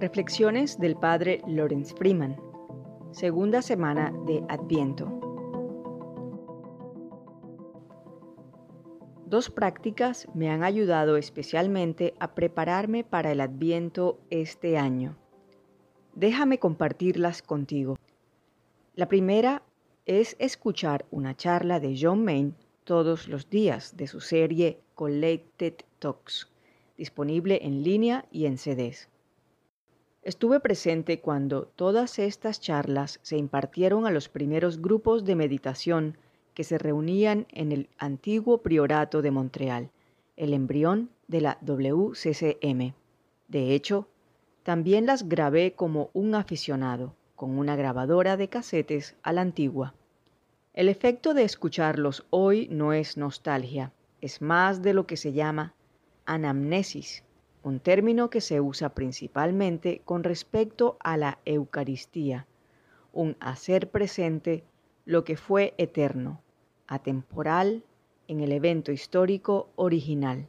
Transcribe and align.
Reflexiones 0.00 0.80
del 0.80 0.96
Padre 0.96 1.42
Lawrence 1.46 1.94
Freeman. 1.94 2.34
Segunda 3.10 3.60
semana 3.60 4.10
de 4.24 4.42
Adviento. 4.48 5.12
Dos 9.26 9.50
prácticas 9.50 10.26
me 10.32 10.48
han 10.48 10.64
ayudado 10.64 11.18
especialmente 11.18 12.14
a 12.18 12.34
prepararme 12.34 13.04
para 13.04 13.30
el 13.30 13.42
Adviento 13.42 14.18
este 14.30 14.78
año. 14.78 15.18
Déjame 16.14 16.58
compartirlas 16.58 17.42
contigo. 17.42 17.98
La 18.94 19.06
primera 19.06 19.62
es 20.06 20.34
escuchar 20.38 21.04
una 21.10 21.36
charla 21.36 21.78
de 21.78 21.94
John 22.00 22.24
Main 22.24 22.54
todos 22.84 23.28
los 23.28 23.50
días 23.50 23.98
de 23.98 24.06
su 24.06 24.20
serie 24.20 24.80
Collected 24.94 25.74
Talks, 25.98 26.50
disponible 26.96 27.58
en 27.62 27.82
línea 27.82 28.24
y 28.30 28.46
en 28.46 28.56
CDs. 28.56 29.10
Estuve 30.22 30.60
presente 30.60 31.20
cuando 31.20 31.64
todas 31.64 32.18
estas 32.18 32.60
charlas 32.60 33.20
se 33.22 33.38
impartieron 33.38 34.06
a 34.06 34.10
los 34.10 34.28
primeros 34.28 34.82
grupos 34.82 35.24
de 35.24 35.34
meditación 35.34 36.18
que 36.52 36.62
se 36.62 36.76
reunían 36.76 37.46
en 37.50 37.72
el 37.72 37.88
antiguo 37.96 38.58
priorato 38.58 39.22
de 39.22 39.30
Montreal, 39.30 39.90
el 40.36 40.52
embrión 40.52 41.10
de 41.26 41.40
la 41.40 41.58
WCCM. 41.62 42.92
De 43.48 43.74
hecho, 43.74 44.08
también 44.62 45.06
las 45.06 45.26
grabé 45.26 45.72
como 45.72 46.10
un 46.12 46.34
aficionado, 46.34 47.14
con 47.34 47.58
una 47.58 47.74
grabadora 47.74 48.36
de 48.36 48.48
casetes 48.48 49.16
a 49.22 49.32
la 49.32 49.40
antigua. 49.40 49.94
El 50.74 50.90
efecto 50.90 51.32
de 51.32 51.44
escucharlos 51.44 52.26
hoy 52.28 52.68
no 52.70 52.92
es 52.92 53.16
nostalgia, 53.16 53.92
es 54.20 54.42
más 54.42 54.82
de 54.82 54.92
lo 54.92 55.06
que 55.06 55.16
se 55.16 55.32
llama 55.32 55.74
anamnesis, 56.26 57.24
un 57.62 57.80
término 57.80 58.30
que 58.30 58.40
se 58.40 58.60
usa 58.60 58.90
principalmente 58.90 60.00
con 60.04 60.24
respecto 60.24 60.96
a 61.00 61.16
la 61.16 61.38
Eucaristía, 61.44 62.46
un 63.12 63.36
hacer 63.40 63.90
presente 63.90 64.64
lo 65.04 65.24
que 65.24 65.36
fue 65.36 65.74
eterno, 65.76 66.40
atemporal 66.86 67.84
en 68.28 68.40
el 68.40 68.52
evento 68.52 68.92
histórico 68.92 69.68
original. 69.76 70.48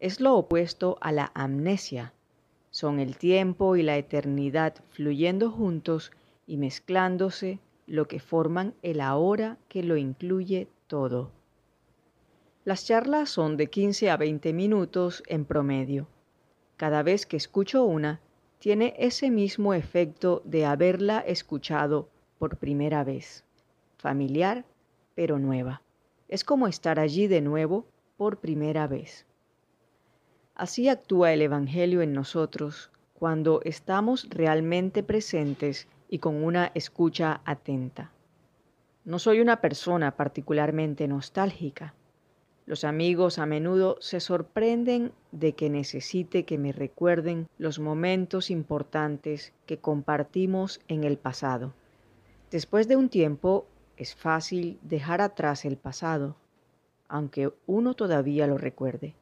Es 0.00 0.20
lo 0.20 0.36
opuesto 0.36 0.98
a 1.00 1.12
la 1.12 1.32
amnesia, 1.34 2.12
son 2.70 3.00
el 3.00 3.16
tiempo 3.16 3.76
y 3.76 3.82
la 3.82 3.96
eternidad 3.96 4.74
fluyendo 4.90 5.50
juntos 5.50 6.12
y 6.46 6.56
mezclándose 6.56 7.58
lo 7.86 8.06
que 8.06 8.20
forman 8.20 8.74
el 8.82 9.00
ahora 9.00 9.56
que 9.68 9.82
lo 9.82 9.96
incluye 9.96 10.68
todo. 10.86 11.37
Las 12.68 12.84
charlas 12.84 13.30
son 13.30 13.56
de 13.56 13.68
15 13.70 14.10
a 14.10 14.18
20 14.18 14.52
minutos 14.52 15.22
en 15.26 15.46
promedio. 15.46 16.06
Cada 16.76 17.02
vez 17.02 17.24
que 17.24 17.38
escucho 17.38 17.82
una, 17.84 18.20
tiene 18.58 18.92
ese 18.98 19.30
mismo 19.30 19.72
efecto 19.72 20.42
de 20.44 20.66
haberla 20.66 21.20
escuchado 21.20 22.10
por 22.38 22.58
primera 22.58 23.04
vez. 23.04 23.42
Familiar, 23.96 24.66
pero 25.14 25.38
nueva. 25.38 25.80
Es 26.28 26.44
como 26.44 26.68
estar 26.68 27.00
allí 27.00 27.26
de 27.26 27.40
nuevo 27.40 27.86
por 28.18 28.36
primera 28.36 28.86
vez. 28.86 29.24
Así 30.54 30.90
actúa 30.90 31.32
el 31.32 31.40
Evangelio 31.40 32.02
en 32.02 32.12
nosotros 32.12 32.90
cuando 33.14 33.62
estamos 33.64 34.28
realmente 34.28 35.02
presentes 35.02 35.88
y 36.10 36.18
con 36.18 36.44
una 36.44 36.70
escucha 36.74 37.40
atenta. 37.46 38.12
No 39.06 39.18
soy 39.18 39.40
una 39.40 39.62
persona 39.62 40.14
particularmente 40.18 41.08
nostálgica. 41.08 41.94
Los 42.68 42.84
amigos 42.84 43.38
a 43.38 43.46
menudo 43.46 43.96
se 43.98 44.20
sorprenden 44.20 45.12
de 45.32 45.54
que 45.54 45.70
necesite 45.70 46.44
que 46.44 46.58
me 46.58 46.70
recuerden 46.70 47.48
los 47.56 47.78
momentos 47.78 48.50
importantes 48.50 49.54
que 49.64 49.78
compartimos 49.78 50.78
en 50.86 51.04
el 51.04 51.16
pasado. 51.16 51.72
Después 52.50 52.86
de 52.86 52.96
un 52.96 53.08
tiempo 53.08 53.66
es 53.96 54.14
fácil 54.14 54.78
dejar 54.82 55.22
atrás 55.22 55.64
el 55.64 55.78
pasado, 55.78 56.36
aunque 57.08 57.50
uno 57.66 57.94
todavía 57.94 58.46
lo 58.46 58.58
recuerde. 58.58 59.14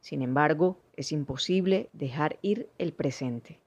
Sin 0.00 0.22
embargo, 0.22 0.78
es 0.96 1.12
imposible 1.12 1.90
dejar 1.92 2.38
ir 2.40 2.70
el 2.78 2.94
presente. 2.94 3.60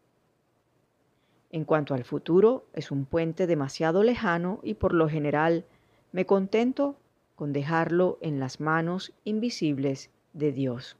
En 1.51 1.65
cuanto 1.65 1.93
al 1.93 2.03
futuro, 2.03 2.65
es 2.73 2.89
un 2.89 3.05
puente 3.05 3.45
demasiado 3.45 4.01
lejano 4.01 4.59
y 4.63 4.73
por 4.73 4.95
lo 4.95 5.07
general 5.07 5.65
me 6.11 6.25
contento 6.25 6.95
con 7.37 7.53
dejarlo 7.53 8.17
en 8.21 8.39
las 8.39 8.59
manos 8.59 9.13
invisibles 9.23 10.09
de 10.33 10.51
Dios. 10.51 10.97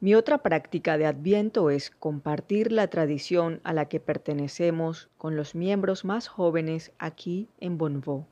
Mi 0.00 0.16
otra 0.16 0.38
práctica 0.38 0.98
de 0.98 1.06
Adviento 1.06 1.70
es 1.70 1.90
compartir 1.90 2.72
la 2.72 2.88
tradición 2.88 3.60
a 3.62 3.72
la 3.72 3.84
que 3.86 4.00
pertenecemos 4.00 5.08
con 5.16 5.36
los 5.36 5.54
miembros 5.54 6.04
más 6.04 6.26
jóvenes 6.26 6.92
aquí 6.98 7.48
en 7.60 7.78
Bonvaux. 7.78 8.26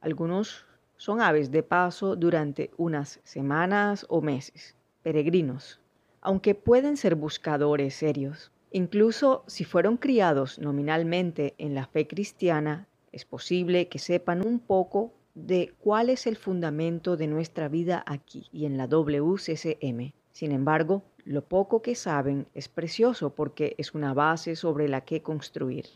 Algunos 0.00 0.64
son 0.96 1.20
aves 1.20 1.50
de 1.50 1.62
paso 1.62 2.16
durante 2.16 2.70
unas 2.78 3.20
semanas 3.22 4.06
o 4.08 4.22
meses, 4.22 4.74
peregrinos, 5.02 5.80
aunque 6.22 6.54
pueden 6.54 6.96
ser 6.96 7.14
buscadores 7.14 7.94
serios. 7.94 8.50
Incluso 8.70 9.44
si 9.46 9.64
fueron 9.64 9.98
criados 9.98 10.58
nominalmente 10.58 11.54
en 11.58 11.74
la 11.74 11.86
fe 11.86 12.06
cristiana, 12.08 12.88
es 13.12 13.26
posible 13.26 13.88
que 13.88 13.98
sepan 13.98 14.44
un 14.46 14.58
poco 14.58 15.12
de 15.34 15.72
cuál 15.78 16.10
es 16.10 16.26
el 16.26 16.36
fundamento 16.36 17.16
de 17.16 17.26
nuestra 17.26 17.68
vida 17.68 18.04
aquí 18.06 18.48
y 18.52 18.66
en 18.66 18.76
la 18.76 18.86
WCCM. 18.86 20.12
Sin 20.30 20.52
embargo, 20.52 21.02
lo 21.24 21.42
poco 21.42 21.80
que 21.80 21.94
saben 21.94 22.46
es 22.54 22.68
precioso 22.68 23.34
porque 23.34 23.74
es 23.78 23.94
una 23.94 24.12
base 24.12 24.56
sobre 24.56 24.88
la 24.88 25.02
que 25.02 25.22
construir. 25.22 25.86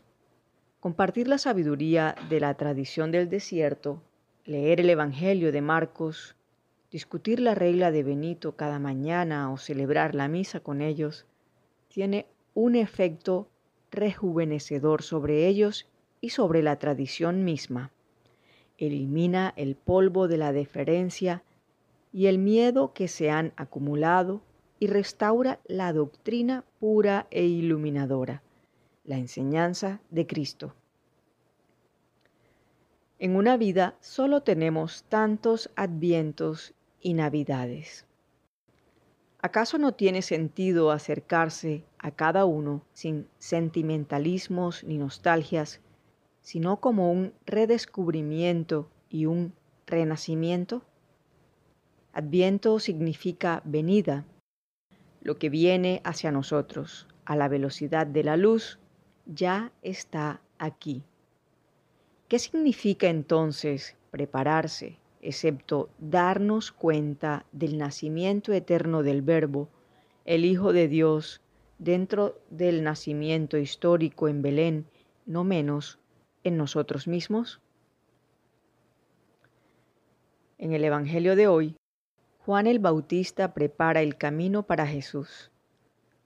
Compartir 0.79 1.27
la 1.27 1.37
sabiduría 1.37 2.15
de 2.29 2.39
la 2.39 2.55
tradición 2.55 3.11
del 3.11 3.29
desierto, 3.29 4.01
leer 4.45 4.79
el 4.79 4.89
Evangelio 4.89 5.51
de 5.51 5.61
Marcos, 5.61 6.35
discutir 6.91 7.39
la 7.39 7.53
regla 7.53 7.91
de 7.91 8.03
Benito 8.03 8.55
cada 8.55 8.79
mañana 8.79 9.51
o 9.51 9.57
celebrar 9.57 10.15
la 10.15 10.27
misa 10.27 10.61
con 10.61 10.81
ellos, 10.81 11.25
tiene 11.89 12.25
un 12.53 12.75
efecto 12.75 13.49
rejuvenecedor 13.91 15.03
sobre 15.03 15.47
ellos 15.47 15.87
y 16.21 16.29
sobre 16.29 16.63
la 16.63 16.77
tradición 16.79 17.43
misma 17.43 17.91
elimina 18.77 19.53
el 19.55 19.75
polvo 19.75 20.27
de 20.27 20.37
la 20.37 20.51
deferencia 20.51 21.43
y 22.11 22.27
el 22.27 22.37
miedo 22.37 22.93
que 22.93 23.07
se 23.07 23.29
han 23.29 23.53
acumulado 23.55 24.41
y 24.79 24.87
restaura 24.87 25.59
la 25.65 25.93
doctrina 25.93 26.63
pura 26.79 27.27
e 27.31 27.45
iluminadora, 27.45 28.43
la 29.03 29.17
enseñanza 29.17 30.01
de 30.09 30.27
Cristo. 30.27 30.75
En 33.19 33.35
una 33.35 33.57
vida 33.57 33.95
solo 33.99 34.41
tenemos 34.41 35.03
tantos 35.09 35.71
advientos 35.75 36.73
y 37.01 37.13
navidades. 37.13 38.05
¿Acaso 39.41 39.77
no 39.77 39.93
tiene 39.93 40.21
sentido 40.21 40.91
acercarse 40.91 41.83
a 41.97 42.11
cada 42.11 42.45
uno 42.45 42.83
sin 42.93 43.27
sentimentalismos 43.39 44.83
ni 44.83 44.97
nostalgias 44.97 45.79
sino 46.47 46.77
como 46.77 47.11
un 47.11 47.33
redescubrimiento 47.45 48.87
y 49.09 49.25
un 49.25 49.51
renacimiento? 49.85 50.81
Adviento 52.13 52.79
significa 52.79 53.61
venida, 53.65 54.23
lo 55.19 55.37
que 55.37 55.49
viene 55.49 55.99
hacia 56.05 56.31
nosotros 56.31 57.05
a 57.25 57.35
la 57.35 57.49
velocidad 57.49 58.07
de 58.07 58.23
la 58.23 58.37
luz 58.37 58.79
ya 59.25 59.73
está 59.81 60.39
aquí. 60.57 61.03
¿Qué 62.29 62.39
significa 62.39 63.09
entonces 63.09 63.97
prepararse, 64.09 64.99
excepto 65.21 65.89
darnos 65.99 66.71
cuenta 66.71 67.45
del 67.51 67.77
nacimiento 67.77 68.53
eterno 68.53 69.03
del 69.03 69.21
Verbo, 69.21 69.67
el 70.23 70.45
Hijo 70.45 70.71
de 70.71 70.87
Dios, 70.87 71.41
dentro 71.77 72.39
del 72.49 72.85
nacimiento 72.85 73.57
histórico 73.57 74.29
en 74.29 74.41
Belén, 74.41 74.85
no 75.25 75.43
menos 75.43 75.99
en 76.47 76.57
nosotros 76.57 77.07
mismos? 77.07 77.61
En 80.57 80.73
el 80.73 80.83
Evangelio 80.83 81.35
de 81.35 81.47
hoy, 81.47 81.75
Juan 82.39 82.65
el 82.65 82.79
Bautista 82.79 83.53
prepara 83.53 84.01
el 84.01 84.17
camino 84.17 84.63
para 84.63 84.87
Jesús. 84.87 85.51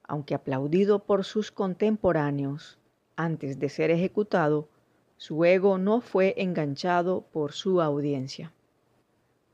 Aunque 0.03 0.35
aplaudido 0.35 1.00
por 1.00 1.25
sus 1.25 1.51
contemporáneos 1.51 2.79
antes 3.15 3.59
de 3.59 3.69
ser 3.69 3.91
ejecutado, 3.91 4.69
su 5.18 5.44
ego 5.45 5.77
no 5.77 6.01
fue 6.01 6.33
enganchado 6.38 7.21
por 7.31 7.51
su 7.51 7.81
audiencia. 7.81 8.53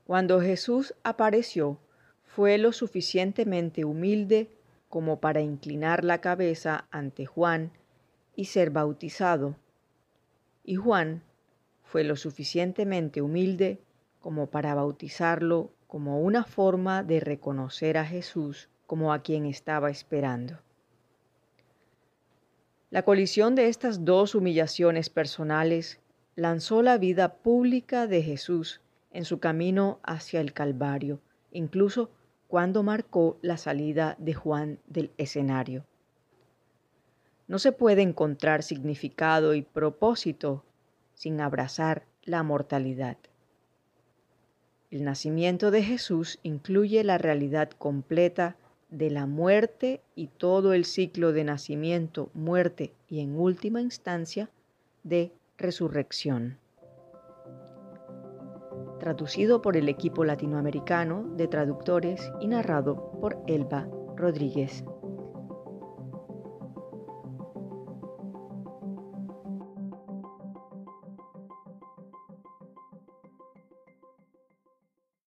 Cuando 0.06 0.40
Jesús 0.40 0.94
apareció, 1.02 1.78
fue 2.22 2.56
lo 2.58 2.72
suficientemente 2.72 3.84
humilde 3.84 4.50
como 4.88 5.20
para 5.20 5.40
inclinar 5.40 6.04
la 6.04 6.20
cabeza 6.20 6.86
ante 6.90 7.26
Juan 7.26 7.72
y 8.36 8.46
ser 8.46 8.70
bautizado 8.70 9.56
y 10.68 10.74
Juan 10.74 11.22
fue 11.82 12.04
lo 12.04 12.14
suficientemente 12.14 13.22
humilde 13.22 13.80
como 14.20 14.48
para 14.48 14.74
bautizarlo 14.74 15.72
como 15.86 16.20
una 16.20 16.44
forma 16.44 17.02
de 17.02 17.20
reconocer 17.20 17.96
a 17.96 18.04
Jesús 18.04 18.68
como 18.86 19.14
a 19.14 19.22
quien 19.22 19.46
estaba 19.46 19.88
esperando. 19.88 20.58
La 22.90 23.02
colisión 23.02 23.54
de 23.54 23.68
estas 23.68 24.04
dos 24.04 24.34
humillaciones 24.34 25.08
personales 25.08 26.00
lanzó 26.34 26.82
la 26.82 26.98
vida 26.98 27.36
pública 27.36 28.06
de 28.06 28.22
Jesús 28.22 28.82
en 29.10 29.24
su 29.24 29.40
camino 29.40 30.00
hacia 30.02 30.42
el 30.42 30.52
Calvario, 30.52 31.22
incluso 31.50 32.10
cuando 32.46 32.82
marcó 32.82 33.38
la 33.40 33.56
salida 33.56 34.16
de 34.18 34.34
Juan 34.34 34.80
del 34.86 35.12
escenario. 35.16 35.86
No 37.48 37.58
se 37.58 37.72
puede 37.72 38.02
encontrar 38.02 38.62
significado 38.62 39.54
y 39.54 39.62
propósito 39.62 40.64
sin 41.14 41.40
abrazar 41.40 42.04
la 42.22 42.42
mortalidad. 42.42 43.16
El 44.90 45.04
nacimiento 45.04 45.70
de 45.70 45.82
Jesús 45.82 46.38
incluye 46.42 47.02
la 47.04 47.18
realidad 47.18 47.70
completa 47.70 48.56
de 48.90 49.10
la 49.10 49.26
muerte 49.26 50.00
y 50.14 50.28
todo 50.28 50.72
el 50.72 50.84
ciclo 50.84 51.32
de 51.32 51.44
nacimiento, 51.44 52.30
muerte 52.34 52.92
y 53.08 53.20
en 53.20 53.38
última 53.38 53.80
instancia 53.80 54.50
de 55.02 55.32
resurrección. 55.56 56.58
Traducido 59.00 59.62
por 59.62 59.76
el 59.76 59.88
equipo 59.88 60.24
latinoamericano 60.24 61.34
de 61.36 61.48
traductores 61.48 62.30
y 62.40 62.48
narrado 62.48 63.10
por 63.20 63.42
Elba 63.46 63.88
Rodríguez. 64.16 64.84